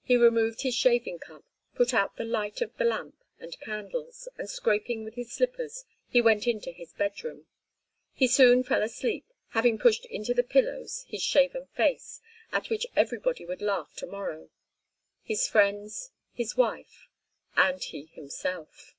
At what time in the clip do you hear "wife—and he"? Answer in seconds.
16.56-18.06